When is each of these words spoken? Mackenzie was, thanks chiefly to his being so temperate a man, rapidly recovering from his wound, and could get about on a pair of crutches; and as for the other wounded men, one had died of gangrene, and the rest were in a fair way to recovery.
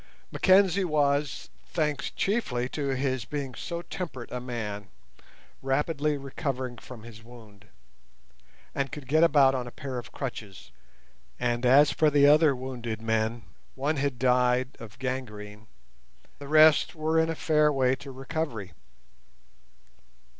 Mackenzie 0.31 0.83
was, 0.83 1.51
thanks 1.67 2.09
chiefly 2.09 2.67
to 2.69 2.87
his 2.95 3.23
being 3.25 3.53
so 3.53 3.83
temperate 3.83 4.31
a 4.31 4.39
man, 4.39 4.89
rapidly 5.61 6.17
recovering 6.17 6.79
from 6.79 7.03
his 7.03 7.23
wound, 7.23 7.67
and 8.73 8.91
could 8.91 9.07
get 9.07 9.23
about 9.23 9.53
on 9.53 9.67
a 9.67 9.71
pair 9.71 9.99
of 9.99 10.11
crutches; 10.11 10.71
and 11.39 11.67
as 11.67 11.91
for 11.91 12.09
the 12.09 12.25
other 12.25 12.55
wounded 12.55 12.99
men, 12.99 13.43
one 13.75 13.97
had 13.97 14.17
died 14.17 14.75
of 14.79 14.97
gangrene, 14.97 15.67
and 15.67 15.67
the 16.39 16.47
rest 16.47 16.95
were 16.95 17.19
in 17.19 17.29
a 17.29 17.35
fair 17.35 17.71
way 17.71 17.95
to 17.97 18.09
recovery. 18.11 18.73